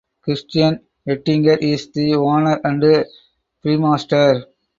Christian 0.23 0.79
Ettinger 1.07 1.59
is 1.61 1.91
the 1.91 2.15
owner 2.15 2.59
and 2.63 2.81
brewmaster. 3.63 4.45